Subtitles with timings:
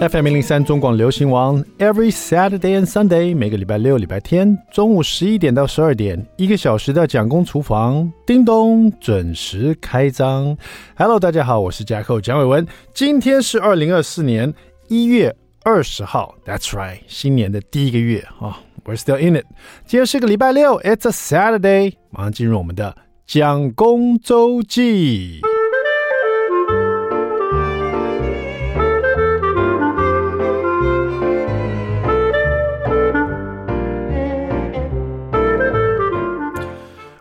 [0.00, 10.56] FM 零零三中广流行王，Every Saturday and Sunday，每个礼拜六、礼拜天中午十一点到十二点，一个小时的蒋公厨房，叮咚准时开张。
[10.96, 14.54] Hello，大家好，我是 jack 蒋伟文，今天是二零二四年
[14.88, 19.44] 一月二十号，That's right，新年的第一个月啊，We're still in it。
[19.84, 25.42] 今天是个礼拜六，It's a Saturday，马上进入我们的蒋公周记。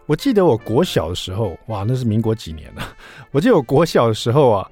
[0.09, 2.81] 我记得我国小的时候，哇，那是民国几年了？
[3.29, 4.71] 我记得我国小的时候啊，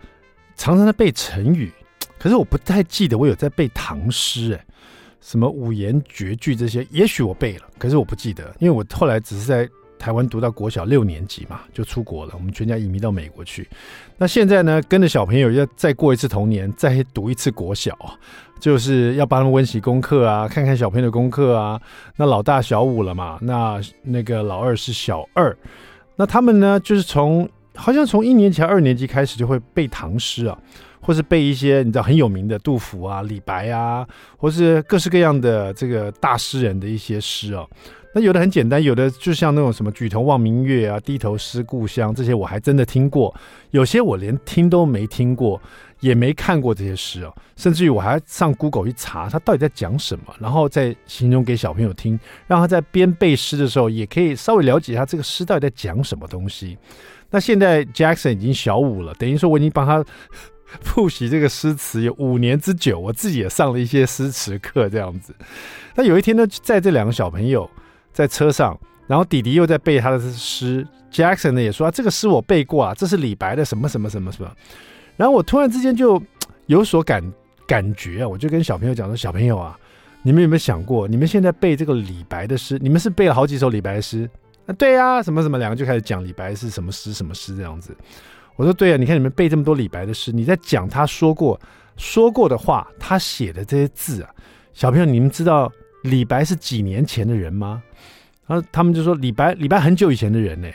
[0.56, 1.72] 常常在背成语，
[2.18, 4.66] 可是我不太记得我有在背唐诗，哎，
[5.22, 9.70] 什么五言绝句这些，也许我背了，可是我不记得，因为我后来只是在
[10.00, 13.70] 台湾读到国小六年级嘛，就出国了，我们全家移民到美国去。
[14.18, 17.96] 那现在呢，跟着小朋友要再过一次童年，再读一次国小。
[18.60, 21.80] 就是要帮他们温习功课啊，看看小朋友的功课啊。
[22.16, 25.56] 那老大小五了嘛，那那个老二是小二。
[26.16, 30.58] 那他们呢，就是从好像从一年前、二年级开始就会背唐诗啊，
[31.00, 37.66] 或是背一些你知道很有名的杜甫啊、李白啊，或是各式各样的这个大诗人的一些诗啊。
[38.14, 43.34] 那有的很简单，有的就像那种什么“举头望明月”啊，“低头思故乡”这些，我还真的听过。
[43.72, 45.62] 有些我连听都没听过。
[46.00, 56.78] 也没看过这些诗哦，甚至于我还上 Google 去查他到底在讲什么，然后再形容给小朋友听，让他在边背诗的时候也可以稍微了解一下这个诗到底在讲什么东西。
[57.32, 60.06] 那现在 Jackson 已经小五了，等于说我已经帮他
[60.86, 65.34] 复习这个诗词有五年之久，我自己也上了一些诗词课这样子。
[65.96, 67.68] 那有一天呢，在这两个小朋友
[68.18, 74.52] 在车上，然后弟弟又在背他的诗，Jackson 呢也说啊，这个诗我背过啊，这是李白的什么什么什么什么。
[75.16, 76.20] 然后我突然之间就
[76.66, 77.24] 有所感
[77.68, 79.78] 感觉啊，我就跟小朋友讲说：“小朋友啊，
[80.24, 84.28] 你们有没有想过，你们现在背这个李白的诗，你们是背了好几首李白诗
[84.66, 84.74] 啊？
[84.74, 87.96] 对呀，什么什么，两个就开始讲李白是什么诗什么诗这样子。
[88.56, 91.62] 我说对啊，你看你们背这么多李白的诗，你在讲他说过
[91.98, 94.30] 说过的话，他写的这些字啊，
[94.74, 95.72] 小朋友，你们知道
[96.04, 97.82] 李白是几年前的人吗？
[98.46, 100.70] 然后他们就说李白，李白很久以前的人呢。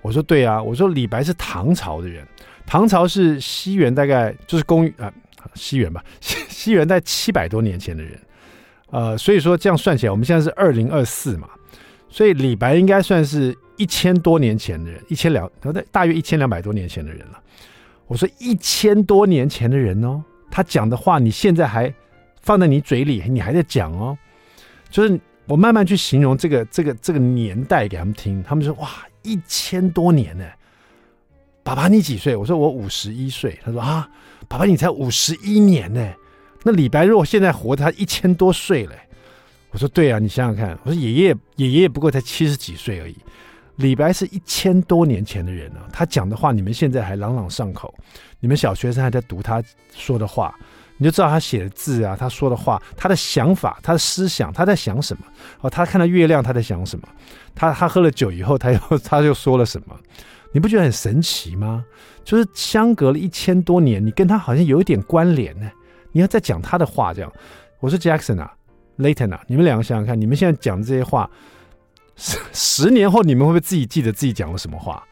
[0.00, 2.26] 我说对啊，我说李白是唐朝的人。”
[2.70, 5.10] 唐朝是西元，大概就是公元啊，
[5.54, 8.20] 西元吧，西 西元在七百多年前的人，
[8.90, 11.48] 呃，所以说这样算起来，我们现在是二零二四嘛，
[12.10, 17.40] 所以李白应该算是一千多年前的人，一千两，他在大约一千两百多年前的人了。
[18.06, 21.90] 我说一千多年前的人哦，他讲的话，你现在还
[22.42, 24.14] 放在你嘴里，你还在讲哦，
[24.90, 28.88] 就是我慢慢去形容这个这个这个年代给他们听，他们说哇，
[29.22, 30.44] 一千多年呢。
[31.62, 32.34] 爸爸，你几岁？
[32.34, 33.58] 我说我五十一岁。
[33.62, 34.08] 他说啊，
[34.48, 36.12] 爸爸，你才五十一年呢。
[36.62, 38.94] 那李白如果现在活他一千多岁了。
[39.70, 40.78] 我说对啊，你想想看。
[40.84, 43.14] 我说爷爷爷爷不过才七十几岁而已。
[43.76, 47.94] 李白是一千多年前的人了，他讲的话你们现在还朗朗上口，
[48.40, 49.62] 你们小学生还在读他
[49.94, 50.52] 说的话，
[50.98, 55.22] 你就知道他写的字啊，他说的话，他的想法，他的思想，他在想什么？
[55.60, 57.08] 哦，他看到月亮，他在想什么？
[57.54, 59.96] 他他喝了酒以后，他又他又说了什么？
[60.52, 61.84] 你不觉得很神奇吗？
[62.24, 65.70] 就是相隔了一千多年，你跟他好像有一点关联呢。
[66.12, 67.32] 你要再讲他的话，这样。
[67.80, 68.52] 我说 Jackson 啊
[68.98, 71.30] ，Layton 啊，你们两个想想看，你们现在讲的这些话，
[72.16, 75.04] 十十年后你们会不会自己记得自己讲了什么话？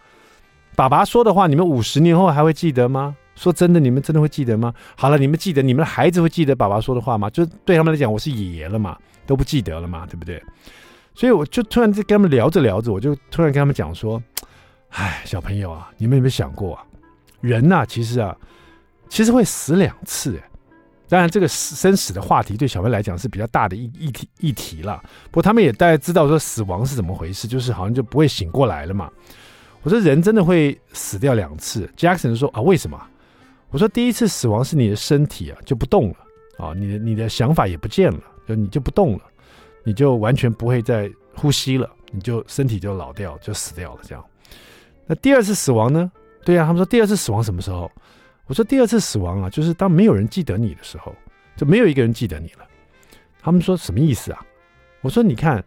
[0.75, 3.15] 爸爸说的话，你们五十年后还会记得吗？
[3.37, 4.75] 说真的，你们真的会记得吗？
[4.97, 7.31] 好了，你们记得，你们的孩子会记得爸爸说的话吗？
[7.31, 10.43] 就对他们来讲，我是爷爷了嘛，都不记得了嘛，对不对？
[11.15, 14.21] 所以我就突然在跟他们聊着聊着，我就突然跟他们讲说。
[14.91, 16.83] 哎，小朋友啊，你们有没有想过啊？
[17.43, 18.35] 人呐、其实啊，
[19.11, 20.41] 其实会死两次。
[21.07, 25.03] 当然，这个生死的话题对小朋友来讲是比较大的议议题议题了。
[25.25, 29.11] 不过他们也大概知道说死亡是怎么回事，就是好像就不会醒过来了嘛。
[29.83, 31.91] 我说人真的会死掉两次。
[31.97, 32.99] Jackson 说啊，为什么？
[33.77, 36.17] 我说第一次死亡是你的身体啊就不动了
[36.57, 39.21] 啊，你的你的想法也不见了，就你就不动了，
[39.85, 44.25] 你就完全不会再呼吸了，你就身体就老掉就死掉了这样。
[45.05, 46.11] 那第二次死亡呢？
[46.43, 47.93] 对啊，他们说第二次死亡什么时候？
[48.47, 51.15] 我说第二次死亡啊，就是当没有人记得你的时候，
[51.55, 52.67] 就没有一个人记得你了。
[53.43, 54.43] 他们说什么意思啊？
[55.03, 55.63] 我说你看，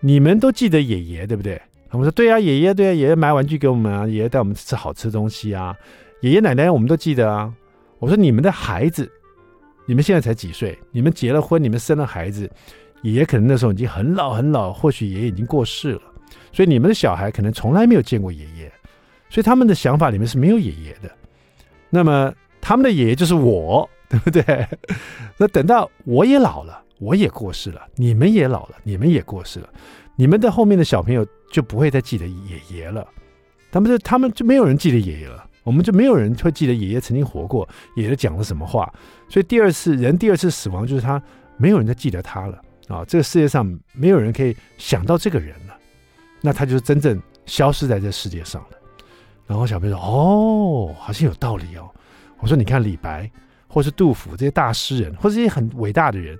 [0.00, 1.62] 你们都记得爷爷，对不对？
[1.88, 5.76] 他们说对啊，爷爷对啊，爷爷买玩具给我们啊，爷爷带我们吃好吃东西啊，
[6.26, 7.54] 爷爷奶奶我们都记得啊。
[8.00, 9.08] 我说你们的孩子，
[9.86, 10.76] 你们现在才几岁？
[10.90, 12.50] 你们结了婚，你们生了孩子，
[13.02, 16.02] 爷爷可能那时候已经很老很老，或许爷爷已经过世了。
[16.52, 18.70] 所以你们的小孩可能从来没有见过爷爷，
[19.30, 21.08] 所以他们的想法里面是没有爷爷的。
[21.90, 24.66] 那么他们的爷爷就是我， 对不对？
[25.38, 29.68] 那等到我也老了，我也过世了，你们也老了，你们也过世了，
[30.16, 33.06] 你们的后面的小朋友就不会再记得爷爷了，
[33.70, 38.90] 他们就他们就没有人记得爷爷了，我们就没有人会记得爷爷曾经活过，爷爷讲了什么话。
[39.28, 41.20] 所以第二次人第二次死亡就是他
[41.56, 45.76] 没有人再记得他了啊，这个世界上没有人可以想到这个人了，
[46.40, 48.68] 那他就是真正消失在这世界上了。
[49.44, 51.90] 然后小朋友说：“哦，好像有道理哦。”
[52.38, 53.28] 我说：“你看李白，
[53.66, 56.38] 或是杜甫这些大诗人，或是这些很伟大的人，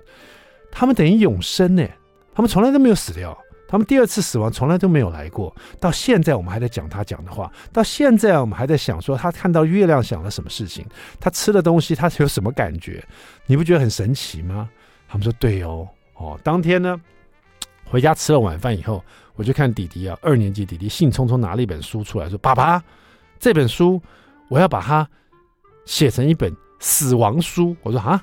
[0.71, 1.85] 他们等于永生呢。
[2.33, 3.37] 他们从来都没有死掉，
[3.67, 5.55] 他们第二次死亡从来都没有来过。
[5.79, 10.85] 到现在我们还在讲他讲的话，到现在我们还在想说他看到月亮想了什么事情，
[11.19, 13.03] 他吃了东西他有什么感觉？
[13.45, 14.69] 你不觉得很神奇吗？”
[15.09, 16.99] 他们说：“对哦，哦，当天呢，
[17.85, 19.03] 回家吃了晚饭以后。”
[19.37, 22.83] 我就看弟弟啊，二年级弟弟兴冲冲拿了一本书出来说：“爸爸，
[23.39, 24.01] 这本书
[24.49, 25.07] 我要把它
[25.85, 28.19] 写成一本死亡书。”我说：“啊，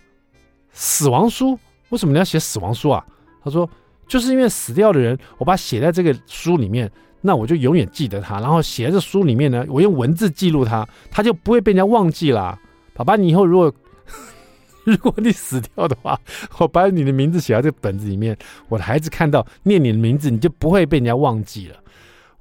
[0.72, 1.56] 死亡书？
[1.90, 3.06] 为什么你要写死亡书啊？”
[3.44, 3.64] 他说
[4.06, 6.90] ：“就是因为死掉的人，我把它写在这个书里面，
[7.20, 8.40] 那我就永远记得他。
[8.40, 12.58] 然后写在这书里面呢，我用文字记录他，他就不会被人家忘记啦。
[12.94, 13.72] 爸爸，你以后如果……”
[14.84, 16.20] 如果你死掉的话，
[16.58, 18.36] 我把你的名字写在这本子里面，
[18.68, 21.76] 我的孩子看到念你的名字，你就不会被人家忘记了。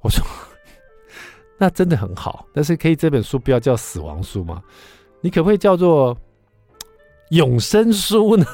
[0.02, 0.22] 我说，
[1.56, 4.62] 那真的很好，但是可以这本书不要叫死亡书吗？
[5.22, 6.14] 你可不可以叫做
[7.30, 8.44] 永生书呢？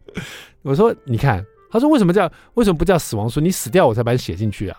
[0.62, 3.40] 我说，你看，他说为什么叫为什么不叫死亡书？
[3.40, 4.78] 你死掉我才把你写进去啊。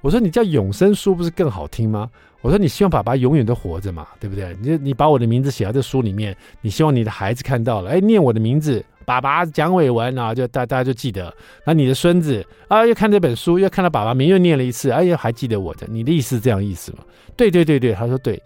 [0.00, 2.10] 我说你叫永生书不是更好听吗？
[2.42, 4.54] 我说你希望爸爸永远都活着嘛，对不对？
[4.60, 11.34] 你你把我的名字写在这书里面，你希望你的孩子看到了，哎，念我的名字，爸爸蒋伟文啊，就大大家就记得。
[11.64, 15.86] 那你的孙子啊，又看这本书，又看到爸爸名又念了一次，哎呀，还记得我的。
[15.88, 16.98] 你的意思是这样意思吗？
[17.34, 18.42] 对对对对，他说对。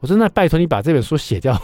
[0.00, 1.56] 我说那拜托你把这本书写掉，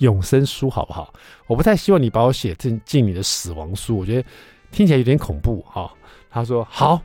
[0.00, 1.14] 永生书好不好？
[1.46, 4.28] 我不太希望你把我写进进你的死亡书，我觉得
[4.70, 5.90] 听起来有点恐怖哈、哦。
[6.28, 7.00] 他说好。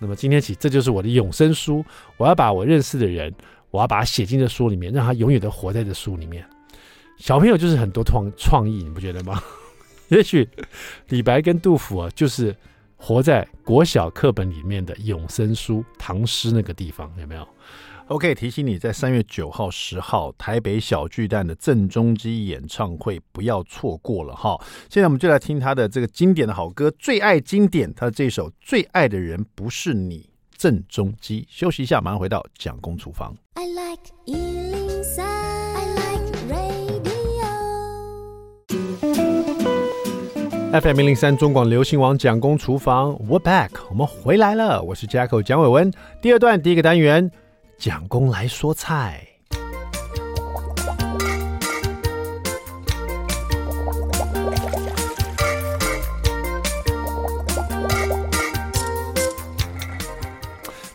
[0.00, 1.84] 那么今天起，这就是我的永生书。
[2.16, 3.34] 我要把我认识的人，
[3.72, 6.48] 我要把它写进这书里面，让他永远都活在这书里面。
[7.16, 9.42] 小朋友就是很多创创意，你不觉得吗？
[10.06, 10.48] 也许
[11.08, 12.54] 李白跟杜甫啊，就是
[12.96, 17.44] 活在国小课本里面的永生书，唐诗那个地方，有没有
[18.08, 24.58] ？OK，提醒你在三月九号、十号台北小巨蛋的郑中基演唱会不要错过了哈。
[24.88, 30.20] 现在我们就来听他的这个经典的好歌，最爱经典，他的这首《最爱的人不是你》，
[30.56, 31.46] 郑中基。
[31.50, 33.36] 休息一下，马上回到蒋公厨房。
[33.52, 36.80] I like 103, I like radio.
[40.80, 45.92] FM 一零三中广流行网蒋公厨房，We're back，我们回来了，我是 Jacko 蒋伟文。
[46.22, 47.30] 第二段第一个单元。
[47.78, 49.24] 蒋公来说菜，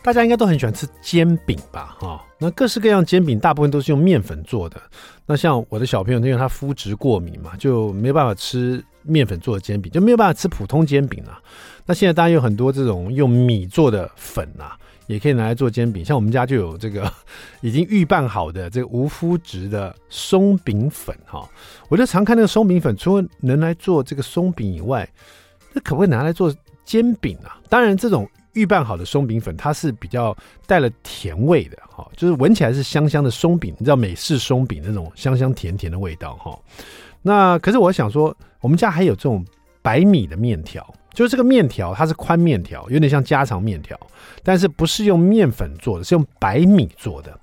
[0.02, 1.96] 大家应该都很喜欢吃煎饼吧？
[1.98, 4.78] 哈，那各式各样煎饼大部分都是用面粉做的。
[5.24, 11.38] 那像我的小朋友，因为他肤质过敏嘛，就没办法吃面粉做的煎饼，就没有办法吃普通煎饼了。
[11.86, 14.76] 那现在当然有很多这种用米做的粉啊。
[15.06, 17.12] 也可以拿来做煎饼，像我们家就有这个
[17.60, 21.48] 已经预拌好的这个无麸质的松饼粉哈。
[21.88, 25.08] 我就常看那个松饼粉，除了能来做这个松饼以外，
[25.72, 27.60] 那可不可以拿来做煎饼啊？
[27.68, 30.36] 当然，这种预拌好的松饼粉，它是比较
[30.66, 36.58] 带了甜味的哈，就是闻起来是香香的松饼，你知道美式松饼那种香香甜甜的味道哈。
[37.20, 39.44] 那可是我想说，我们家还有这种
[39.82, 40.86] 白米的面条。
[41.14, 43.98] 就是这个面条，它是宽面条，有点像家常面条，
[44.42, 47.38] 但是不是用面粉做的，是用白米做的。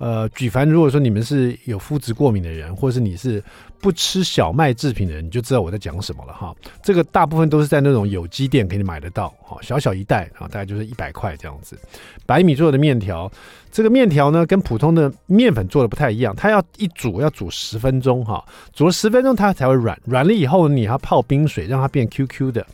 [0.00, 3.44] 呃，举凡如果说你们是有肤质过敏的人，或者是你是
[3.82, 6.56] 不吃小麦制品的人，你就知道我在讲什么了哈。
[6.82, 11.78] 这个大部分都是在那种有机店给你买得到，哈，小小一袋啊，大概就是一百块这样子。
[12.24, 13.30] 白米做的面条，
[13.70, 18.42] 这个面条呢跟普通的面粉做的不太一样，它要一煮要煮十分钟哈，
[18.72, 22.66] 煮了十分钟它才会软，软了以后你要泡冰水让它变 QQ 的。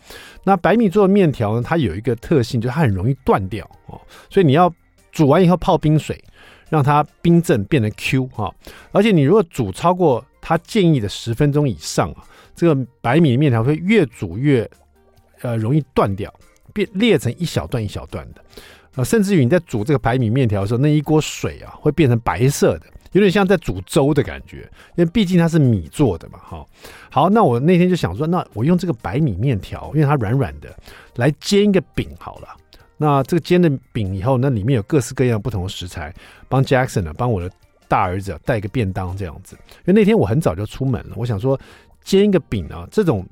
[0.45, 4.73] 那白米做的面条呢，它有一个特性，就是它很容易断掉哦，所以你要
[5.11, 6.23] 煮完以后泡冰水。
[6.69, 8.53] 让它冰镇变得 Q 哈，
[8.93, 14.69] 而且你如果煮超过它建议的十分钟以上啊，这个白米面条会越煮越
[15.43, 16.33] 呃容易断掉，
[16.73, 18.43] 变裂成一小段一小段的，
[18.97, 26.67] 啊，甚至于你在煮这个白米面条的时候，那一锅水啊会变成白色的，有点像在煮粥的感觉，因为毕竟它是米做的嘛哈。
[27.11, 30.75] 好，那我那天就想说，那我用这个白米面条，因为它软软的，
[31.17, 32.49] 来煎一个饼好了。
[32.97, 36.15] 那这个煎的饼以后，那里面有各式各样不同的食材，
[36.49, 37.51] 帮 Jackson 呢，帮我的
[37.89, 39.57] 大儿子带个便当这样子。
[39.85, 41.59] 因为那天我很早就出门了，我想说
[42.03, 43.27] 煎一个饼啊，这种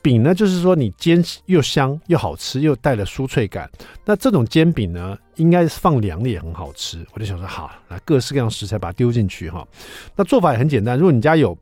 [0.00, 3.68] 饼呢，就是说你煎又香又好吃，又带了酥脆感。
[4.04, 7.04] 那这种煎饼呢，应该是放凉的也很好吃。
[7.12, 9.66] 我就想说，好，那各式各样食材把它丢进去哈。
[10.14, 11.56] 那做法也很简单，如果你家有。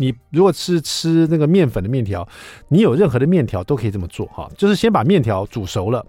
[0.00, 2.26] 你如果是吃那个面粉的面条，
[2.68, 6.02] 你有任何的面条都可以这么做哈，就是先把面条煮熟了，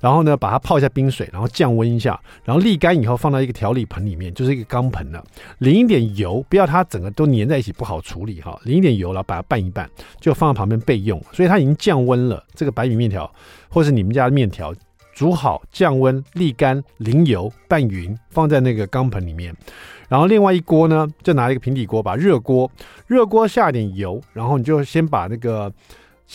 [0.00, 5.24] 然后呢把它泡一下冰水，然后降温一下，然后沥干以后放到一个调理盆里面，就是一个钢盆了，
[5.60, 9.88] 淋一点油，不要它整个都粘在一起不好处理哈，淋一点油然后把它拌一拌，
[10.20, 11.18] 就放在旁边备用。
[11.32, 13.32] 所以它已经降温了，这个白米面条
[13.70, 14.74] 或是你们家的面条
[15.18, 19.52] 煮好降温沥干淋油拌匀，放在那个钢盆里面。
[20.08, 22.70] 然后另外一锅呢，就拿一个平底锅，把热锅，
[23.08, 25.72] 热锅下点油，然后你就先把那个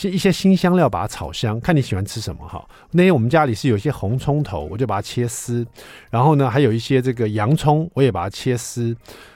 [0.02, 2.62] 一些新香料把它炒香，看你喜欢吃什么哈。
[2.92, 5.66] 那天我们家里是有一些红葱头，我就把它切丝，
[6.10, 8.94] 然后呢还有一些这个洋葱，我也把它切丝，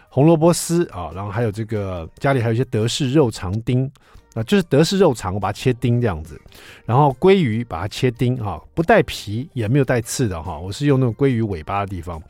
[0.09, 3.89] 红萝卜丝啊，然后还有这个家里还有一些德式肉肠丁
[4.37, 6.39] 啊，就是德式肉肠，我把它切丁这样子，
[6.85, 12.21] 然后鲑鱼把它切丁哈，不带皮也没有带刺的哈，我是用那种鲑鱼尾巴的地方。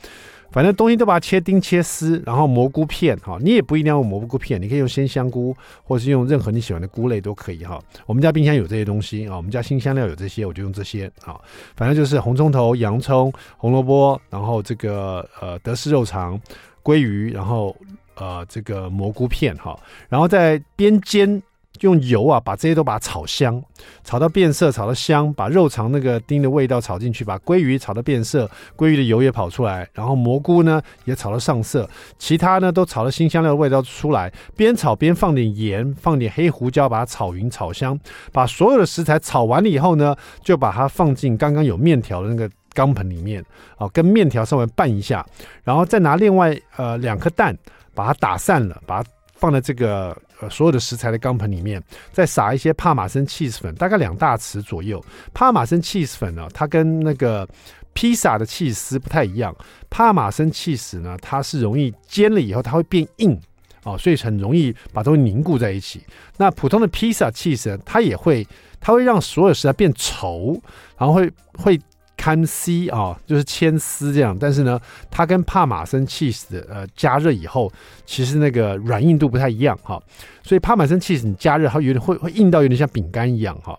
[0.50, 7.78] 反正东西都把它切丁切丝，然后蘑菇片哈，你也不一定要用蘑菇片，你可以用鲜香菇，或者是用任何你喜欢的菇类都可以哈。
[8.06, 11.36] 我们家冰箱有这些东西啊，我们家新香料有这些，我就用这些啊。
[11.76, 16.40] 反正就是红葱头、洋葱、红萝卜，然后这个呃德式肉肠、
[16.82, 17.76] 鲑鱼，然后
[18.16, 21.44] 呃这个蘑菇片哈，然后在边煎。
[21.82, 23.62] 用油啊，把这些都把它炒香，
[24.04, 38.00] 炒到变色，炒到香，把肉肠那个丁的味道炒进去，把鲑鱼炒到变色，鲑鱼的油也跑出来，然后蘑菇呢也炒到上色，其他呢都炒到新香料的味道出来，边炒边放点盐，放点黑胡椒，把它炒匀炒香，
[38.32, 43.44] 把所有的食材炒完了以后呢，就把它放进刚刚有面条的那个钢盆里面，
[43.78, 45.26] 哦，跟面条稍微拌一下，
[45.64, 47.58] 然后再拿另外呃两颗蛋
[47.94, 50.18] 把它打散了，把它放在这个。
[50.40, 55.04] 呃，所有的食材的钢盆里面，再撒一些帕玛森 cheese 粉，大概两大匙左右。
[55.34, 57.48] 帕玛森 cheese 粉呢，它跟那个
[57.94, 59.56] 披萨的起司不太一样。
[59.90, 63.40] 帕玛森 cheese 呢，它是容易煎了以后它会变硬
[63.84, 66.04] 哦，所以很容易把东西凝固在一起。
[66.38, 68.48] 那普通的披萨 cheese，它也会，
[68.80, 70.60] 它会让所有食材变稠，
[70.98, 71.80] 然后会会。
[72.18, 74.78] 堪 C 啊，就是牵丝这样，但是呢，
[75.10, 77.72] 它跟帕玛森 cheese 的呃加热以后，
[78.06, 80.02] 其实那个软硬度不太一样哈，
[80.44, 83.78] 所以帕玛森 cheese 你加热它有点会会硬到有点像饼干一样哈。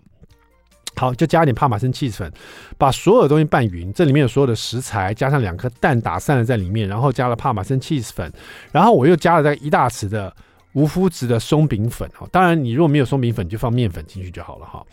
[0.96, 2.32] 好，就加一点帕玛森 cheese 粉，
[2.76, 8.32] 把所有东西拌匀，这里面有所有的食材，加上两颗蛋打散了在里面，然后加了帕玛森 cheese 粉，
[8.72, 10.34] 然后我又加了大概一大匙的
[10.72, 12.26] 无麸质的松饼粉哈。
[12.30, 14.84] 当然，你如果没有松饼粉，就放面粉进去就好了哈。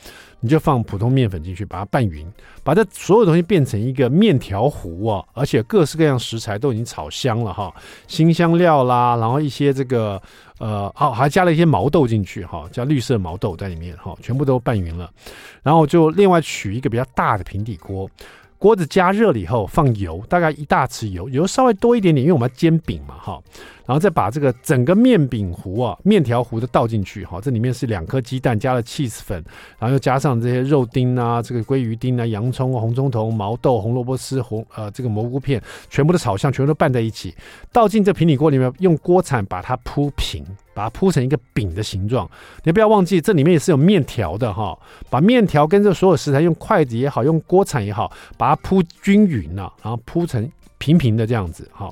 [0.41, 2.27] 你就放普通面粉进去，把它拌匀，
[2.63, 7.74] 把这所有东西变成一个面条糊啊，而且各式各样食材都已经炒香了哈，
[8.08, 10.22] 辛香料啦，然后一些这个
[10.60, 15.10] 呃，哦，还加了一些毛豆进去哈，加绿色毛豆在里面哈，全部都拌匀了，
[15.63, 18.08] 然后就另外取一个比较大的平底锅。
[18.58, 23.41] 锅子加热了以后，放油，大概一大匙油，油稍微多一点点，因为我们要煎饼嘛，哈，
[23.86, 29.44] 然后再把这个整个面饼糊啊，面条糊的倒进去，哈，这里面是两颗鸡蛋，加了起司粉，
[29.80, 37.36] 然后又加上这些肉丁啊，这个鲑鱼丁啊，洋葱、红葱头、毛豆、红萝卜丝、红呃这个蘑菇片，全部都炒香，全部都拌在一起，
[37.72, 40.44] 倒进这平底锅里面，用锅铲把它铺平。
[40.75, 42.30] 把它铺成一个饼的形状，
[42.65, 44.77] 你不要忘记，这里面也是有面条的哈。
[45.10, 51.89] 把面条跟这所有食材用筷子也好，用锅铲也好，把它铺均匀了，然后铺成平平的这样子哈。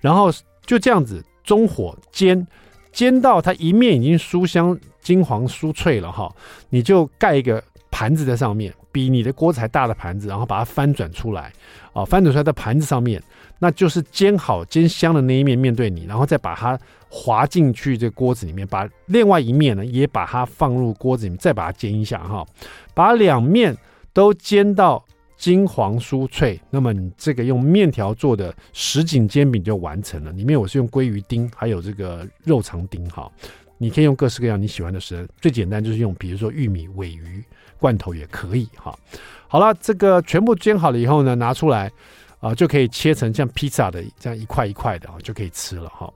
[0.00, 0.32] 然后
[0.66, 2.46] 就这样子中火煎，
[2.92, 6.34] 煎到它一面已经酥香、金黄、酥脆了哈，
[6.70, 11.52] 你就盖一个盘子在上面，比你的锅子还大的盘子，然后把它翻转出来
[11.92, 13.22] 啊，翻转出来在盘子上面。
[13.58, 16.78] 那就是煎好煎香的那一面面对你，然后再把它
[17.08, 22.44] 滑进去这锅子里面，把另外一面呢也把它放入锅子里面，再把它煎一下哈，
[22.92, 23.74] 把两面
[24.12, 25.02] 都煎到
[25.44, 30.32] 金黄酥脆，那么你这个用面条做的什锦煎饼就完成了。
[30.32, 33.30] 里面我是用鲑鱼丁，还有这个肉肠丁哈，
[33.76, 37.44] 你可以用各式各样你喜欢的食，最简单就是用比如说玉米、尾鱼
[37.78, 38.98] 罐头也可以哈。
[39.46, 41.92] 好了，这个全部煎好了以后呢，拿出来。
[42.40, 46.12] 啊，就可以切成像披萨的这样一块一块的啊，就可以吃了哈。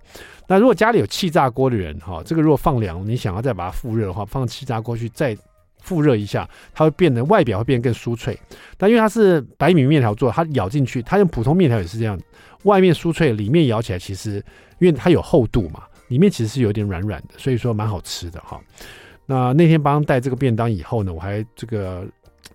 [0.46, 5.34] 那如果家里有气炸锅的人哈，这个如果放凉，你想要再把它复热的话，放气炸锅去再
[5.82, 8.38] 复热一下，它会变得外表会变得更酥脆。
[8.76, 12.18] 但因为它是白米面条做，它咬进去，它用普通面条也是这样，
[12.64, 14.42] 外面酥脆，里面咬起来其实
[14.78, 18.60] 因为它有厚度嘛，里面其实是有点软软的，所以说蛮好吃的哈。
[19.26, 22.06] 那那天帮带这个便当以后呢，我还这个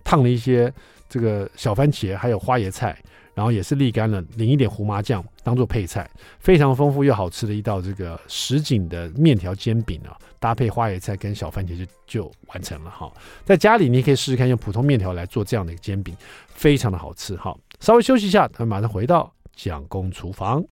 [0.02, 0.72] 烫了一些
[1.08, 2.96] 这个小番茄还有花椰菜。
[3.34, 13.12] 然后也是沥干了，淋一点胡麻酱当做配菜，非常丰富又好吃的一道这个什锦的面条煎饼啊，搭配花椰菜跟小番茄就就完成了哈。
[13.44, 17.54] 在家里你可以试试看，用普通面条来做这样的一个煎饼，非常的好吃哈。
[17.80, 20.64] 稍微休息一下，那马上回到蒋公厨房。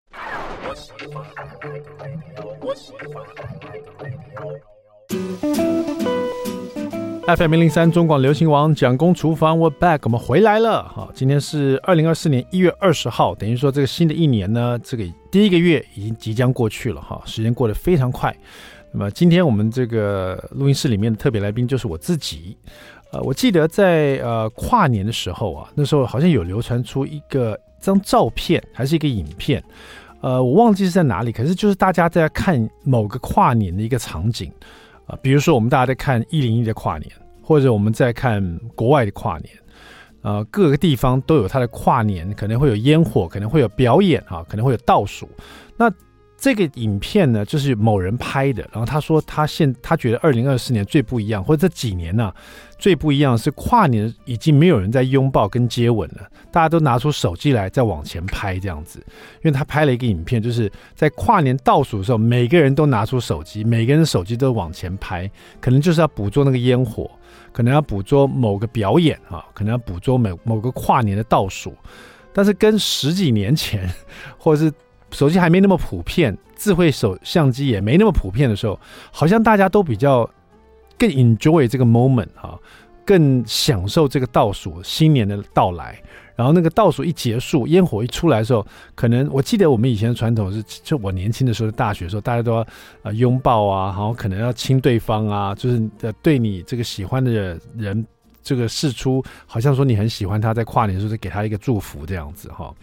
[7.26, 11.08] FM 零零三中广流行网蒋公厨房，We're back，我们回来了哈。
[11.14, 18.34] 今天是二零二四年一月二十号，等于说这个新的一年呢，这个第一个月已经即将过去了哈，时间过得非常快。
[18.90, 22.56] 那么今天我们这个录音室里面的特别来宾就是我自己。
[23.12, 29.62] 呃，我记得在呃跨年的时候啊，那时候好像有流传出一个张照片，还是一个影片，
[30.20, 34.50] 呃，我忘记是在哪里，可是就是大家在看某个跨年的一个场景。
[35.22, 37.10] 比如说我们大家在看一零一的跨年，
[37.42, 38.42] 或者我们在看
[38.74, 39.48] 国外的跨年，
[40.22, 45.28] 呃，各个地方都有它的跨年，可能会有烟火，可能会有表演啊，可能会有倒数。
[45.76, 45.90] 那
[46.40, 52.32] 这个影片呢，就是某人拍的，然后他说他现他觉得二零二四年最不一样，或者这几年呢、
[52.78, 58.98] 最不一样是跨年已经没有人在拥抱跟接吻了，大家都拿出手机来再往前拍这样子，
[59.42, 65.30] 因为他拍了一个影片，就是在跨年倒数的时候，每个人都拿出手机，每个人的手机都往前拍，
[65.60, 67.10] 可能就是要捕捉那个烟火，
[67.52, 71.74] 可能要捕捉某个表演啊，可能要捕捉某某个跨年的倒数，
[72.32, 73.86] 但是跟十几年前
[74.38, 74.72] 或者是。
[75.10, 78.78] 手机还没那么普遍，智慧手相机也没那么普遍的时候，
[79.10, 80.28] 好像大家都比较
[80.98, 82.58] 更 enjoy 这个 moment 哈，
[83.04, 86.00] 更享受这个倒数新年的到来。
[86.36, 92.66] 然后那个倒数一结束，烟火一出来的时候，可能我记得我们以前的传统是，就我年轻的时候，大学的时候，大家都要
[93.02, 98.06] 呃拥抱啊，然后可能要亲对方啊，就是呃对你这个喜欢的人，
[98.42, 102.74] 这个释出好像说你很喜欢他，在跨年的时候给他一个祝福这样子哈。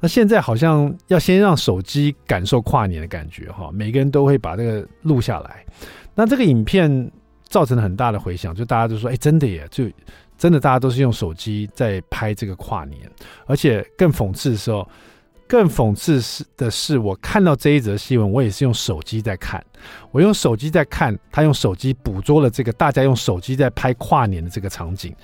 [0.00, 5.64] 那现在好像要先让手机感受跨年的感觉哈，每个人都会把这个录下来。
[6.14, 7.10] 那这个影片
[7.48, 9.84] 造成了很大的回响，就大家都说：“哎，真的耶！”就
[10.36, 13.00] 真的大家都是用手机在拍这个跨年。
[13.46, 14.86] 而且更讽刺的时候，
[15.48, 19.64] 更讽刺是的是，我看到这一则新闻，我也是用手机在看。
[20.10, 25.14] 我用手机在看，他用手机捕捉了这个大家用手机在拍跨年的这个场景，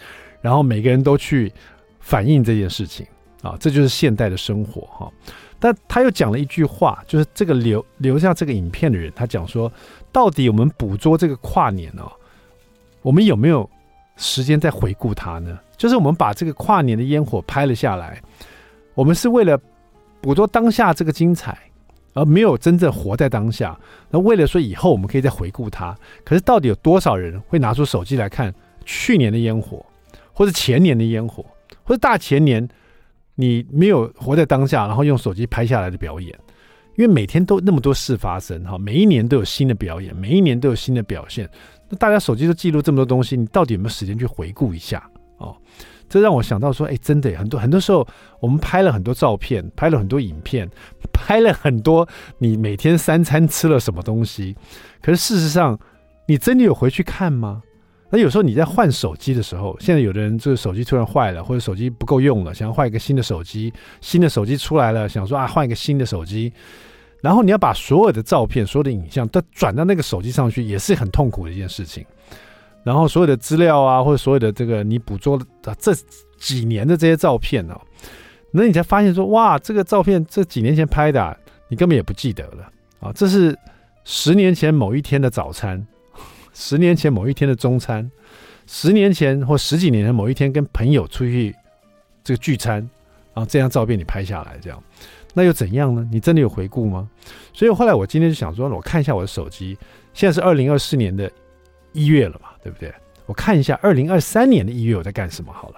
[0.41, 1.53] 然后每个人都去
[1.99, 3.07] 反映这件事情。
[3.43, 5.11] 啊，这就是现代的生活哈。
[5.59, 9.71] 但他又讲了一句话，就是这个留留下这个影片的人，他讲说，
[10.11, 12.11] 到底我们捕捉这个跨年哦，
[13.03, 13.69] 我们有没有
[14.17, 15.59] 时间再回顾它呢？
[15.77, 18.23] 就是我们把这个跨年的烟火拍了下来，
[18.95, 19.61] 我们是为了
[20.23, 21.59] 捕捉当下这个精彩，
[22.15, 23.79] 而没有真正活在当下。
[24.11, 28.55] 那为了说以后我们可以再回顾它，可是到底有多少人会拿出手机来看
[28.87, 29.85] 去年的烟火，
[30.33, 31.45] 或者前年的烟火，
[31.85, 32.67] 或者大前年？
[33.41, 36.39] 你没有活在当下，然后用手机拍下来的表演，
[36.99, 41.49] 因为每天都那么多事发生哈，每一年都有新的表演，每一年都有新的表现。
[41.89, 45.03] 那大家手机都记录这么多东西，你到底有没有时间去回顾一下
[45.39, 45.57] 哦？
[46.09, 48.07] 这让我想到说，哎，真的很多很多时候，
[48.41, 50.69] 我们拍了很多照片，拍了很多影片，
[51.13, 52.07] 拍了很多
[52.39, 54.55] 你每天三餐吃了什么东西，
[55.01, 55.79] 可是事实上，
[56.27, 57.63] 你真的有回去看吗？
[58.13, 66.53] 那有时候你在换手机的时候，现在有的人这个手机突然坏了，或者手机不够用了，想要换一个新的手机，新的手机出来了，想说啊换一个新的手机，
[67.23, 72.05] 然后你要把所有的照片、所有的影像都转到那个手机上去，也是很痛苦的一件事情。
[72.83, 75.93] 然后所有的资料啊，或者所有的这个你捕捉的这
[76.37, 77.81] 几年的这些照片哦，
[78.51, 81.37] 那你才发现说哇，这个照片这几年前拍的，
[81.69, 82.69] 你根本也不记得了
[82.99, 83.57] 啊，这是
[84.03, 85.87] 十年前某一天的早餐。
[86.61, 88.09] 十年前某一天的中餐，
[88.67, 91.57] 十年前或十几年前某一天跟朋友出去
[92.23, 92.77] 这个聚餐，
[93.33, 94.81] 然后这张照片你拍下来，这样，
[95.33, 96.07] 那又怎样呢？
[96.13, 97.09] 你真的有回顾吗？
[97.55, 99.75] 所以后来我今天就想说，我看一下我的手机，
[100.13, 101.33] 现在是二零二四年的
[101.95, 102.93] 一月了嘛，对不对？
[103.25, 105.77] 我看一下二零二三年的一月我在干什么好了。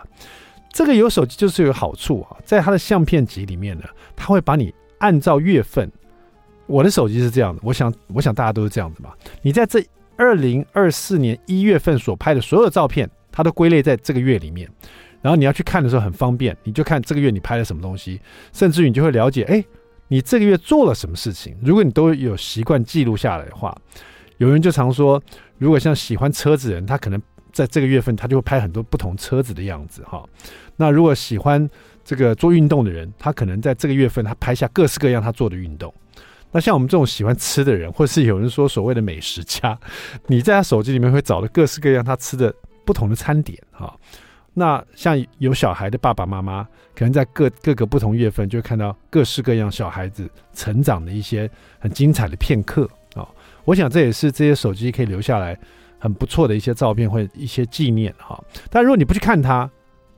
[0.73, 3.85] 这个有手机就是有好处啊，在它的相片集里面呢，
[4.17, 5.89] 它会把你按照月份，
[6.67, 9.81] 我的手机是这样的，我想我想大家都是这样子嘛，你在这。
[10.17, 14.69] 二零二四年一月份所拍的所有照片，它都归类在这个月里面。
[15.21, 18.21] 然后你要去看的时候很方便，你就看这个月你拍了什么东西，
[18.53, 19.65] 甚至于你就会了解，哎，
[20.09, 21.57] 你这个月做了什么事情。
[21.63, 23.77] 如果你都有习惯记录下来的话，
[24.39, 25.23] 有人就常说，
[25.59, 27.23] 如果像喜欢车子的人，他可能
[27.53, 30.29] 在这个月份他就会拍很多不同车子的样子哈。
[30.77, 31.71] 那如果喜欢
[32.05, 35.95] 这个做运动的人，他可能在这个月份他拍下各式各样他做的运动。
[36.53, 39.77] 那像我们这种喜欢吃的人，或是有人说所谓的美食家，
[40.27, 43.93] 你在他手机里面会找到各式各样他吃的不同的餐点哈。
[44.55, 46.63] 那像有小孩的爸爸妈妈，
[46.95, 52.85] 可能在各各个不同月份，就会看到各式各样小孩子成长的一些很精彩的片刻
[53.15, 53.29] 啊、哦。
[53.65, 55.59] 我想这也是这些手机可以留下来
[55.99, 58.45] 很不错的一些照片或一些纪念哈、哦。
[58.69, 59.71] 但如果你不去看它，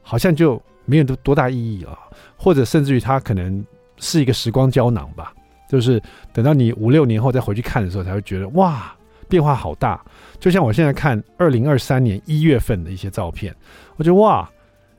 [0.03, 1.97] 好像就没有多多大意义了，
[2.37, 3.65] 或者甚至于它可能
[3.99, 5.33] 是一个时光胶囊吧，
[5.69, 6.01] 就是
[6.33, 8.95] 等到你五六年后再回去看的时候，才会觉得哇，
[9.29, 10.03] 变化好大。
[10.39, 13.55] 就像我现在看二零二三年一月份的一些照片。
[13.97, 14.49] 我觉得哇，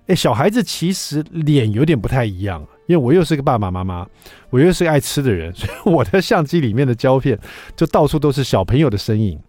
[0.07, 4.07] 哎，小孩子其实脸有点不太一样，因为我又是个爸爸妈妈，
[4.49, 7.37] 我又是个爱吃的人， 所以我的相机里面的胶片
[7.75, 9.39] 就到处都是小朋友的身影，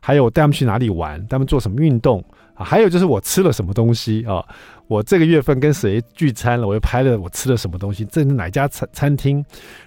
[0.00, 4.44] 还有带他们去哪里玩，他们做什么运动啊，还有就是我吃了什么东西啊，
[4.86, 9.44] 我这个月份跟谁聚餐了，我又拍了我吃了什么东西，这是哪家餐餐厅，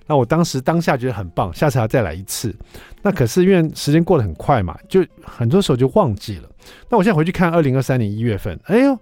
[0.07, 2.55] 那我当时当下觉得很棒，下次还要再来一次。
[3.01, 6.49] 那可是因为时间过得很快嘛，就很多时候就忘记了。
[6.89, 8.99] 那我现在回去看二零二三年一月份，哎呦，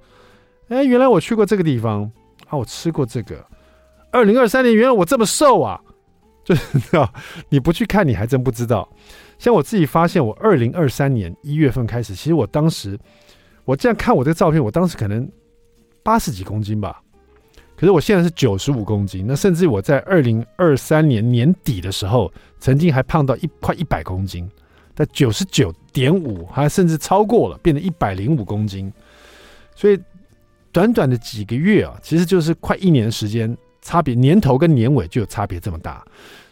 [0.67, 2.03] 哎，原来我去过这个地方
[2.47, 3.43] 啊，我吃过这个。
[4.11, 5.79] 二零二三年原来我这么瘦啊，
[6.43, 6.61] 就是
[7.49, 8.87] 你不去看你还真不知道。
[9.37, 12.97] 像我自己发现，我二零二三年一月份开始，其实我当时
[13.65, 15.29] 我这样看我这个照片，我当时可能
[16.05, 17.01] 八十几公斤吧，
[17.75, 19.25] 可是我现在是九十五公斤。
[19.27, 24.47] 那甚至我在二零二三年年底的时候，曾经还胖到一快一百公斤。
[24.93, 28.93] 在九十九点五，还甚至超过了，变成一百零五公斤。
[29.75, 29.99] 所以
[30.71, 36.05] 短短的几个月啊，其实就是快一年的时间，差别年头跟年尾就有差别这么大。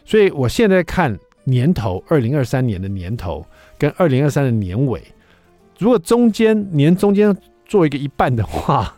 [0.04, 3.46] 所以我现在看年头，二零二三年的年头
[3.78, 5.00] 跟二零二三的年尾，
[5.78, 8.94] 如果中间年中间做一个一半的话，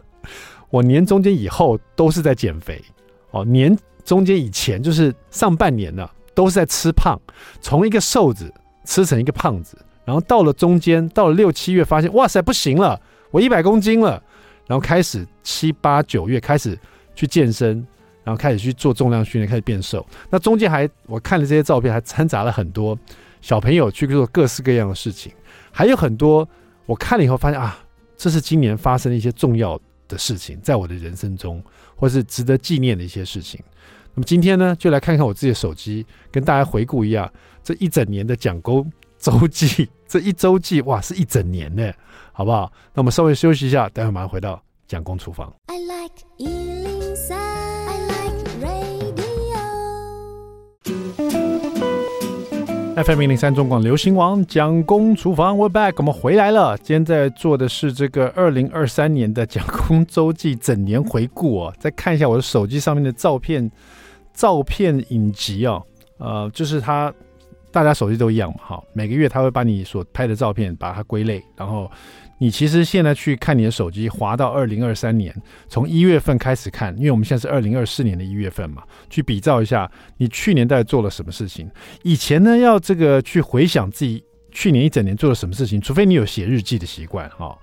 [0.70, 2.82] 我年中间以后都是在减肥
[3.30, 7.20] 哦，年中间以前就是上半年呢，都是在吃胖，
[7.60, 8.52] 从一个瘦子。
[8.88, 12.96] 吃成一个胖子，然后到了中间，到了六七月，发现哇塞不行了，
[13.32, 14.22] 我一百公斤了，
[14.68, 16.78] 然后开始七八九月开始
[17.16, 17.84] 去健身，
[18.22, 20.06] 然后开始去做重量训练，开始变瘦。
[20.30, 22.96] 那中间还我看了这些照片，还掺杂了很多
[23.40, 25.32] 小朋友去做各式各样的事情，
[25.72, 26.48] 还有很多
[26.86, 27.76] 我看了以后发现啊，
[28.16, 29.76] 这是今年发生的一些重要
[30.08, 31.62] 的事情，在我的人生中，
[31.94, 33.62] 或是值得纪念的一些事情。
[34.14, 37.30] 那么今天呢，就来看看我自己的手机，跟大家回顾一下。
[37.62, 41.92] 这一整年的讲公周记， 这一周记哇，是一整年呢，
[42.32, 42.72] 好不好？
[42.94, 45.52] 那我们稍微休息一下，待会马上回到讲公厨房。
[45.66, 46.85] I like
[53.04, 56.78] FM 零零三中广流行王蒋公厨房，We're back，我们回来了。
[56.78, 63.70] 今天在做的是这个二零二三年的蒋公周记整年回顾哦，再看一下我的手机上面的照片，
[64.32, 65.84] 照片影集哦，
[66.16, 67.12] 呃，就是他。
[67.72, 71.90] 大家手机都一样嘛，哈，每个月他会把你所拍的照片把它归类，然后
[72.38, 75.34] 你其实现在去看你的手机，滑到二零二三年，
[75.68, 81.70] 从一月份开始看，因为我们现在是二零二四年的一月份嘛，去比照一下你去年到底做了什么事情。
[82.02, 87.56] 以前呢，要这个去回想自己去年一整年做了什么事情，除非你有写日记的习惯，哈，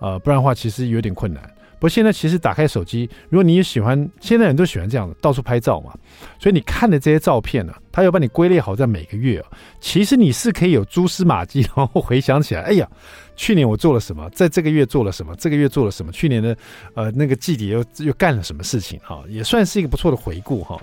[0.00, 1.42] 呃，不然的话其实有点困难。
[1.80, 5.94] 不过现在其实打开手机，如果你也喜欢，现在人都喜欢这样的到处拍照嘛，
[6.38, 9.48] 所以你看的这些照片呢、啊，它要把你归类好在每个月啊，
[9.80, 12.86] 其实你是可以有蛛丝马迹，然后回想起来，哎呀，
[13.34, 16.54] 去年我做了什么，在这个月做了什么，这个月做了什么，去年的
[16.94, 20.78] 呃那个季节又又干了什么事情哈，也算是一个不错的回顾哈。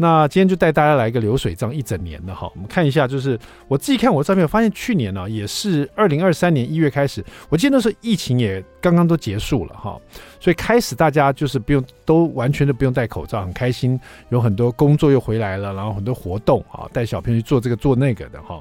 [0.00, 10.00] 那今天就带大家来一个流水账一整年的哈，我们看一下，就是我自己看我的照片，发现去年呢、也是二零二三年一月开始，我记得那时候疫情也刚刚都结束了哈，
[10.38, 18.60] 所以开始大家就是不用都完全都不用戴口罩，很开心，有很多工作又回来了，然后很多活动啊，带小朋友去做这个做那个的哈。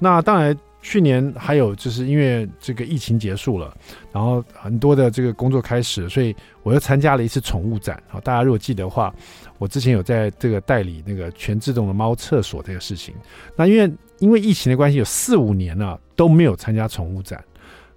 [0.00, 3.74] 那当然去年还有就是因为这个疫情结束了，
[4.12, 9.14] 然后很多的这个工作开始，所以我又参加了一次宠物展啊，大家如果记得的话。
[9.58, 13.14] 我之前有在这个代理那个全自动的猫厕所这个事情，
[13.54, 17.40] 那因为因为疫情的关系，有四五年了都没有参加宠物展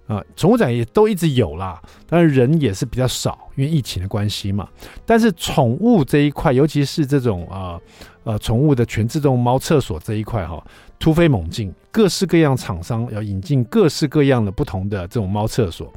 [0.06, 4.68] 啊，宠物展也都一直有啦，但是人也是比较少，因为疫情的关系嘛。
[5.04, 7.80] 但是宠物这一块，尤其是这种啊
[8.22, 10.64] 呃宠物的全自动猫厕所这一块哈，
[10.98, 15.92] 突飞猛进，各式各样厂商要引进各式各样的不同的这种猫厕所，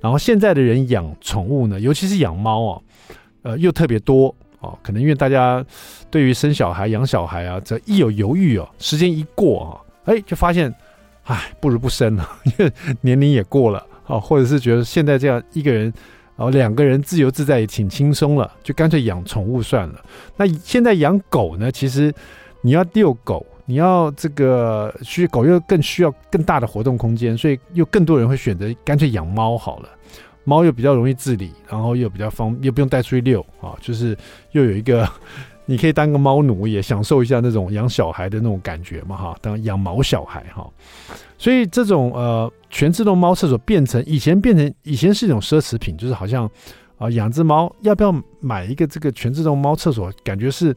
[0.00, 2.80] 然后现在的人养宠物呢，尤其是养猫啊，
[3.42, 4.34] 呃又特别多。
[4.60, 5.62] 哦，可能因为大家
[6.10, 10.74] 对于生小孩、养小孩啊，这一有犹豫哦，时间一过啊，哎，就发现，
[11.24, 12.26] 哎，不如不生了，
[12.58, 15.92] 因为年龄也过了啊，或者是觉得现在这样一个人
[16.36, 20.02] 哦，两个人自由自在也挺轻松了，就干脆养宠物算了。
[20.38, 22.10] 那现在养狗呢，其实
[22.62, 29.88] 你要遛狗，你要这个需狗又更需要更大的活动空间，所以又更多人会选择干脆养猫好了。
[30.44, 34.14] 猫又比较容易自理，然后又比较方，又不用带出去遛啊，就是
[34.52, 35.08] 又有一个
[35.64, 40.68] 你可以当个猫奴，也享受一下那种养小孩的那种感觉嘛哈，当养毛小孩哈。
[41.38, 46.46] 所以这种呃全自动猫厕所变成以前变成以前是一种奢侈品，就是好像
[46.98, 50.76] 啊养只猫要不要买一个这个全自动猫厕所，感觉是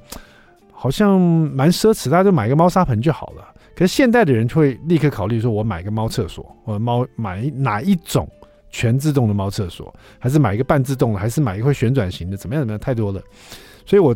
[0.88, 3.54] 好像蛮奢侈，大家就买个猫砂盆就好了。
[3.76, 8.26] 可是现代的人就会立刻考虑说，我买个猫厕所，我猫买哪一种
[8.69, 12.38] 全自动的猫厕所，还是买一个半自动的，还是买一个会旋转型的？
[12.38, 12.62] 怎么样？
[12.62, 12.80] 怎么样？
[12.80, 13.21] 太多了。
[13.86, 14.15] 所以我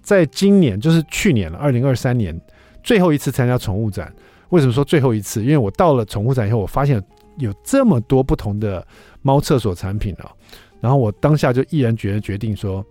[0.00, 2.34] 在今年，就是去年了，二零二三年
[2.82, 4.10] 最后一次参加宠物展。
[4.48, 5.42] 为什么说最后一次？
[5.42, 6.98] 因为我到了宠物展以后，我发现
[7.36, 8.82] 有这么多不同的
[9.20, 10.32] 猫厕所产品啊。
[10.80, 12.82] 然后我当下就毅然决决定说，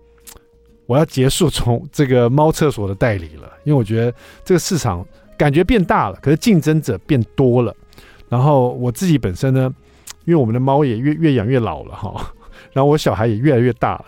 [0.85, 5.05] 我要结束从这个猫厕所的代理了，因为我觉得这个市场。
[5.37, 7.75] 感觉变大了，可是竞争者变多了。
[8.29, 9.69] 然后我自己本身呢，
[10.23, 12.33] 因为我们的猫也越越养越老了哈，
[12.71, 14.05] 然后我小孩也越来越大了，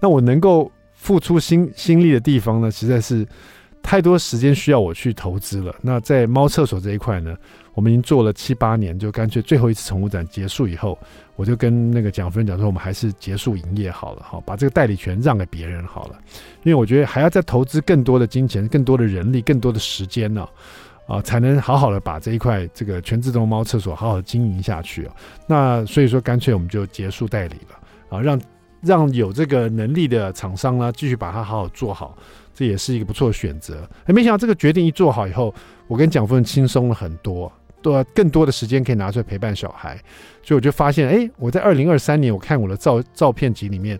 [0.00, 3.28] 那我能够付出心心力的地方呢，实在是
[3.82, 5.74] 太多时间需要我去投资了。
[5.82, 7.36] 那在猫厕所这一块呢，
[7.74, 10.98] 我们已经做了七八年，就干脆最后一次宠物展结束以后，
[11.36, 16.18] 我就跟那个蒋夫人讲说，我们还是结束营业好了，哈，把这个代理权让给别人好了，
[16.64, 20.46] 因为我觉得还要再投资更多的金钱、更多的人力、更多的时间呢，
[21.06, 25.14] 啊，才能好好的把这一块这个全自动猫厕所好好经营下去啊。
[25.46, 28.40] 那所以说，干脆我们就结束代理了啊，让
[28.82, 32.18] 让有这个能力的厂商呢，继续把它好好做好，
[32.52, 33.88] 这也是一个不错的选择。
[34.06, 35.54] 没想到这个决定一做好以后，
[35.86, 37.50] 我跟蒋夫人轻松了很多。
[37.82, 39.96] 多更多的时间可以拿出来陪伴小孩，
[40.42, 43.98] 所以我就发现，哎，我在二零二三年，我看我的照照片集里面，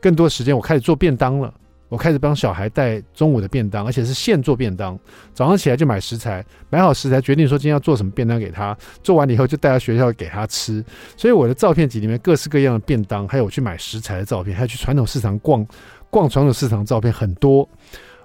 [0.00, 1.52] 更多时间我开始做便当了，
[1.88, 4.98] 我开始帮小孩带中午的便当，而且是现做便当，
[5.34, 10.84] 早上起来就买食材，买好食材，决定说今天要做什么便当给他，做完了以后就带到学校给他吃，
[11.16, 15.66] 所以我的照片集里面各式各样的便当，还有我去买食材的照片，还有去传统市场逛
[16.10, 17.68] 逛传统市场照片很多，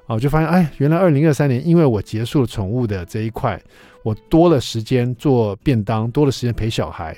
[0.08, 3.60] 啊，我就发现，哎，原来二零二三年，因为我结束了宠物的这一块。
[4.04, 7.18] 我多了时间做便当，多了时间陪小孩，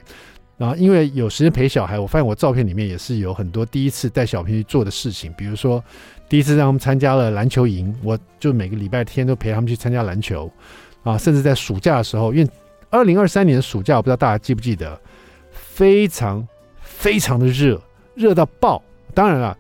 [0.56, 5.84] 然后因为有时间陪小孩，我发现我照片里面也是有很多第一次带小朋友去做的事情，比如说
[6.30, 10.50] 第一次让他们参加了篮球营，我就每个礼拜天都陪他们去参加篮球，
[11.04, 12.50] 啊，甚至在暑假的时候，因为
[12.90, 14.98] 二零二三年的暑假，我不知道大家记不记得，
[15.52, 16.48] 非常
[16.80, 17.82] 非常的热，
[18.16, 18.82] 热到爆。
[19.14, 19.58] 当然了，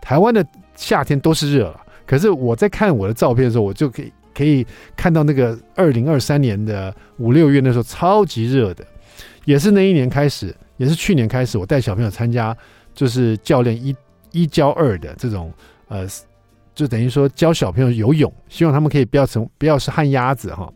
[0.00, 4.12] 台湾的夏天都是热了，可是我在看我的照片的时候，我就可以。
[4.34, 4.64] 可以
[4.96, 8.86] 看到那个二零二三年的五六月那时候超级热的，
[9.46, 12.56] 也是那一年开始，也是去年开始，我带小朋友参加，
[12.94, 13.92] 就是教练一
[14.30, 15.52] 一教二的这种，
[15.88, 16.06] 呃，
[16.72, 20.72] 就等于说教小朋友游泳，希望他们可以不要成不要是旱鸭子哈，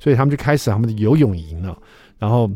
[0.00, 1.76] 所以他们就开始他们的游泳营了。
[2.18, 2.50] 然后，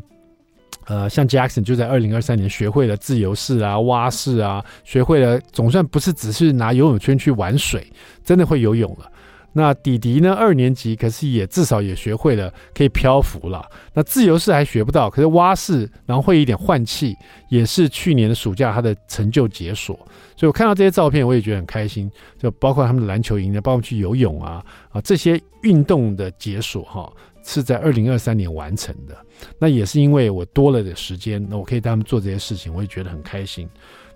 [0.86, 7.86] 呃，像 Jackson 就在二零二三年学会了自由式啊、蛙式啊，学会了总算不是只是拿游泳圈去玩水，
[8.24, 9.10] 真的会游泳了。
[9.52, 10.34] 那弟弟呢？
[10.34, 13.64] 二年级，可是也至少也学会了可以漂浮了。
[13.94, 17.16] 那自由式还学不到，可是蛙式，然后会一点换气，
[17.48, 19.96] 也是去年的暑假他的成就解锁。
[20.36, 22.10] 所以我看到这些照片，我也觉得很开心。
[22.38, 27.10] 就包括他们的篮球营的，包括去游泳啊啊这些运动的解锁哈，
[27.46, 29.16] 是在二零二三年完成的。
[29.58, 33.66] 那也是因为我多了的时间，那我可以带他们做这些事情，我也觉得很开心。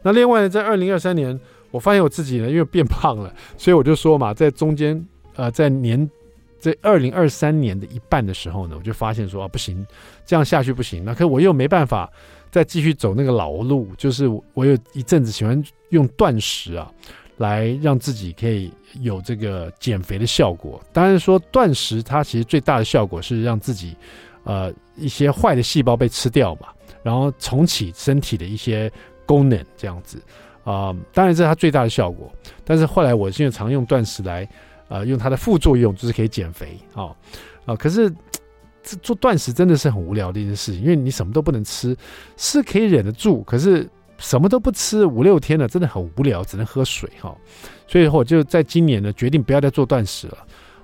[0.02, 1.40] 那另外呢，在二零二三年，
[1.70, 5.02] 我发现我自己呢，因为变胖了，所以我就说嘛，在中间。
[5.36, 6.10] 呃，在年
[6.58, 9.86] 在二零二三年的一半的时候呢，我就发现说啊，不行，
[10.26, 11.02] 这样下去不行。
[11.02, 12.10] 那可我又没办法
[12.50, 16.92] 再继续走那个老路，就是我有一阵子喜欢用断食啊，
[17.40, 20.78] 来让自己可以有这个减肥的效果。
[20.92, 23.96] 当然说断食它其实最大的效果是让自己
[24.44, 26.68] 呃一些坏的细胞被吃掉嘛，
[27.02, 28.92] 然后重启身体的一些
[29.24, 30.22] 功能这样子
[30.64, 32.30] 啊、当然这是它最大的效果。
[32.64, 34.46] 但是后来我现在常用断食来。
[34.92, 37.14] 呃，用它的副作用就是可以减肥啊
[37.64, 38.10] 啊、可是
[38.82, 41.96] 这做断食真的是很无聊的一件事情，因为你什么都不能吃，
[42.36, 43.88] 是可以忍得住，可是
[44.20, 47.34] 什么都不吃五六天了，真的很无聊，只能喝水哈、
[47.88, 50.38] 所以我就在今年呢，决定不要再做断食了。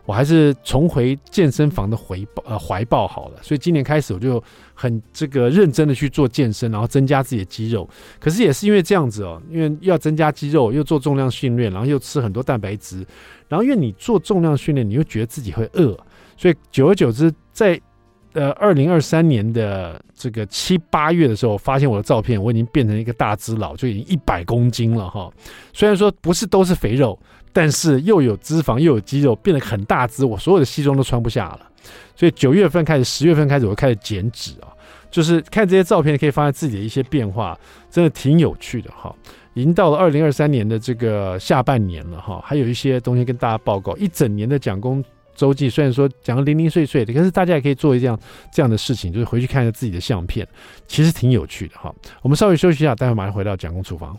[0.07, 4.41] 我还是重回健身房的回抱呃怀抱好了，所以今年开始我就
[4.73, 7.89] 很这个认真的去做健身，然后增加自己的肌肉。
[8.21, 13.05] 可是也是因为这样子哦，因为要增加肌肉，又做重量训练，然后又吃很多蛋白质，
[13.49, 15.99] 然后因为你做重量训练，你又觉得自己会饿，
[16.37, 17.81] 所以久而久之，在
[18.37, 25.29] 呃二零二三年的这个七八月的时候，发现我的照片，我已经变成一个大只佬，就已经一百公斤了哈。
[25.73, 27.19] 虽然说不是都是肥肉。
[27.53, 31.61] 但是又有脂肪又有肌肉，变得很大只，我所有的西装都穿不下了。
[32.15, 34.69] 所以九月份开始，十月份开始，我开始减脂啊。
[35.11, 37.59] 就是看这些照片，可以发现自己的一些变化，
[37.91, 39.11] 真的挺有趣的哈。
[39.55, 43.97] 已经到了二零二三年的这个下半年了哈，还有一些东西跟大家报告。
[43.97, 45.03] 一整年的蒋公
[45.37, 48.19] 周记，虽然说讲的零零碎碎的，可是大家也可以做一样
[48.53, 50.47] 这样的事情，就是回去看一下自己的相片，
[50.89, 51.95] 其实挺有趣的哈。
[52.23, 54.19] 我们稍微休息一下，待会马上回到蒋公厨房。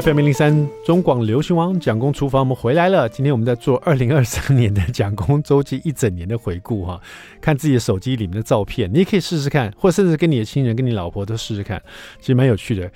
[0.00, 3.08] FM 零零三中广流行王蒋公厨房，我们回来了。
[3.08, 7.00] 今天我们在做二零二三年的蒋公周记一整年的回顾哈，
[7.40, 11.82] 看自己的手机里面的照片，你也可以试试看，或甚至跟你的亲人、跟你老婆都试试看，
[12.20, 12.88] 其实蛮有趣的。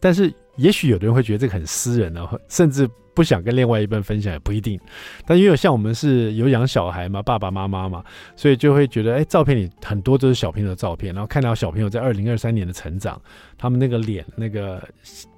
[0.00, 2.88] 但是也许有的人会觉得这个很私人哦，甚至。
[3.16, 4.78] 不想跟另外一半分享也不一定，
[5.24, 8.04] 但因为像我们是有养小孩嘛，爸爸妈妈嘛，
[8.36, 13.18] 所以就会觉得，哎，照片里很多都是小朋友的照片，然后看到小朋友在二零二三年的成长，
[13.56, 14.86] 他们那个脸，那个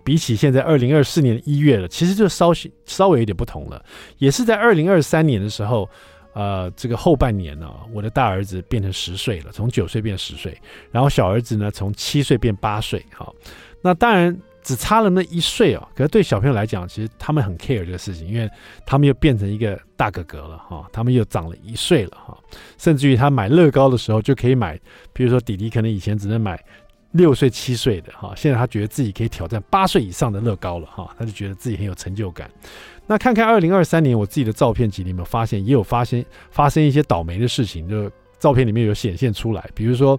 [0.08, 3.84] 比起现在二零二四年一月了，其实就稍稍稍微有点不同了。
[4.16, 5.86] 也是在二零二三年的时候，
[6.32, 10.56] 呃，这个后半年呢，我的大儿子变成十岁了，从九岁变十岁，
[10.90, 13.34] 然后小儿子呢，从七岁变八岁，好，
[13.82, 14.34] 那当然。
[14.60, 18.46] 只差了那一岁哦，可是对小朋友来讲，其实他们很 care 这个事情，因为
[18.84, 22.36] 他们又变成一个大哥哥了哈，他们又长了一岁了哈，
[22.76, 24.78] 甚至于他买乐高的时候就可以买，
[25.14, 26.62] 比如说弟弟可能以前只能买
[27.12, 32.50] 六岁七岁的哈，现在他觉得自己可以挑战八岁以上的乐高了哈，他就觉得自己很有成就感。
[33.06, 40.18] 那看看二零二三年我自己的照片集里面发现，也有发现发生一些倒霉的事情，就照片里面有显现出来，比如说。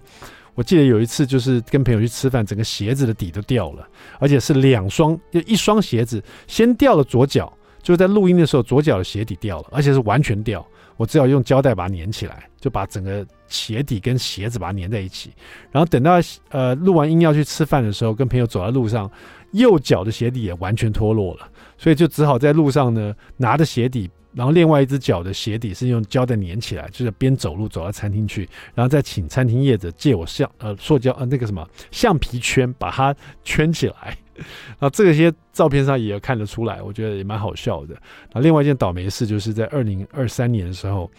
[0.56, 7.50] 我记得有一次，就是跟朋友去吃饭，整个鞋子的底都掉了，而且是两双，就一双鞋子先掉了左脚，
[7.80, 10.66] 就在录音的时候，左脚的鞋底掉了，而且是完全掉，
[10.98, 15.30] 我只好用胶带把它粘起来，就把整个鞋底跟鞋子把它粘在一起。
[15.70, 19.10] 然后等到呃录完音要去吃饭的时候，跟朋友走在路上，
[19.52, 24.08] 右脚的鞋底也完全脱落了，所以就只好在路上呢拿着鞋底。
[24.32, 34.16] 然后另外一只脚的鞋底是用胶带粘起来，就是边走路走到餐厅去，然后再请餐厅业者借我橡呃塑胶呃那个什么橡皮圈把它圈起来。
[34.78, 37.94] 然后这些照片上也看得出来，我觉得也蛮好笑的。
[38.32, 41.10] 那另外一件倒霉事就是在二零二三年的时候，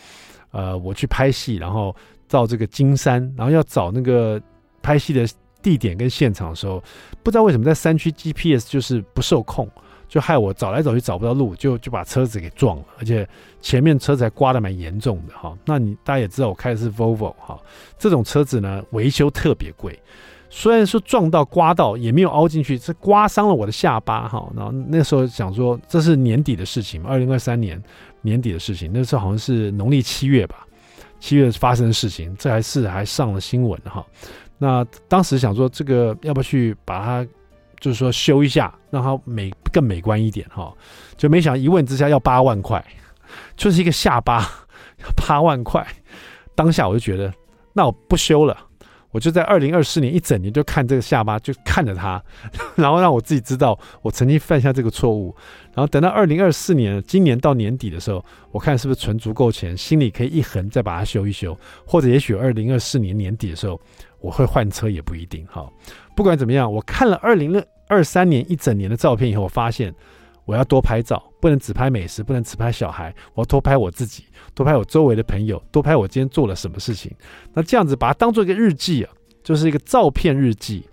[0.52, 1.96] 呃，我去拍戏，然后
[2.28, 4.42] 到这个金山，然后要找那个
[4.82, 5.28] 拍戏的
[5.62, 6.84] 地点跟现场的时候，
[7.24, 9.70] 不知道为什么在山区 GPS 就是不受控。
[10.08, 13.26] 就害我找来找去找不到路，就就把车子给撞了，而且
[13.62, 15.58] 前面车子还刮得蛮严重的哈。
[15.64, 17.58] 那你大家也知道，我开的是 Volvo 哈，
[17.98, 19.98] 这种车子呢维修特别贵。
[20.52, 24.48] 虽然说撞到刮到也没有凹进去，是刮伤了我的下巴哈。
[24.56, 27.82] 然后那时候想说这是年底的事情，二零二三年
[28.22, 30.68] 年底的事情，那时候好像是农历七月吧，
[31.20, 34.06] 七月发生的事情，这还是还上了新闻哈。
[34.58, 37.28] 那当时想说这个要不要去把它。
[37.80, 40.72] 就是说修一下，让它美更美观一点哈，
[41.18, 42.80] 就没想到一问之下要八万块，
[43.58, 44.48] 就是一个下巴
[45.18, 45.84] 八万块。
[46.54, 47.34] 当下我就觉得，
[47.74, 48.56] 那我不修了，
[49.12, 52.24] 我就在二零二四年一整年就看这个下巴，就看着它，
[52.76, 55.36] 然后让我自己知道我曾经犯下这个错误。
[55.74, 63.80] 然后等到二零二四年，今年到年底的时候，我看是不是存足够钱，心里可以一横再把它修一修，或者也许二零二四年年底的时候。
[64.24, 65.68] 我会换车也不一定哈，
[66.16, 69.92] 不管怎么样，我看了二零二三年一整年的照片以后，我发现
[70.46, 74.24] 我要多拍照，不能只拍美食，不能只拍小孩，我要多拍我自己，
[74.54, 77.12] 多拍我周围的朋友，多拍我今天做了什么事情。
[77.54, 79.12] 那这样子把它当做一个日记啊，
[79.44, 80.84] 就是一个照片日记，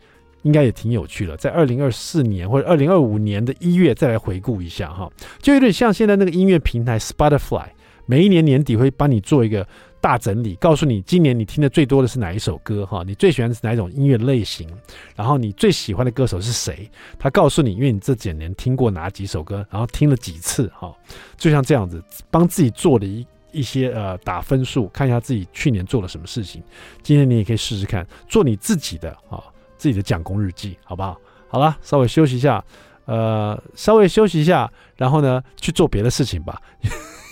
[0.42, 1.36] 应该也挺有趣的。
[1.36, 7.66] 在二零二四年或者二零二五年的一月再来回顾一下哈，就有点像现在那个音乐平台 Spotify，
[8.06, 9.66] 每一年年底会帮你做一个。
[10.00, 13.02] 大整理，告诉你今年你听的最多的是哪一首歌哈？
[13.04, 14.68] 你最喜欢是哪一种音乐类型？
[15.16, 16.88] 然后你最喜欢的歌手是谁？
[17.18, 20.94] 他告诉你，因为你这几年听过哪几首歌，然后听了几次哈？
[21.36, 26.62] 就像这样子，帮自己做了一一些呃打分数，看一下自己去年做了什么事情。
[27.02, 29.42] 今天你也可以试试看，做你自己的啊，
[29.76, 31.18] 自己的讲功日记，好不好？
[31.48, 32.64] 好了，稍微休息一下，
[33.06, 36.62] 呃，稍微休息一下，然后呢去做别的事情吧，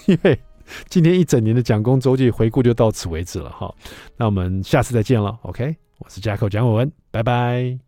[0.07, 0.39] 因为。
[0.89, 3.73] 今天一整年的讲公周记回顾就到此为止了哈，
[4.17, 7.79] 那我们下次再见了，OK，我是 Jacko 蒋伟文，拜拜。